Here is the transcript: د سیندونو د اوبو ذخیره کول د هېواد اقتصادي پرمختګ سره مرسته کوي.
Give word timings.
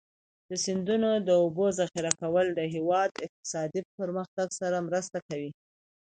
د 0.49 0.51
سیندونو 0.65 1.09
د 1.27 1.29
اوبو 1.43 1.65
ذخیره 1.79 2.11
کول 2.21 2.45
د 2.53 2.59
هېواد 2.73 3.11
اقتصادي 3.25 3.81
پرمختګ 3.99 4.47
سره 4.61 4.77
مرسته 4.87 5.17
کوي. 5.27 5.51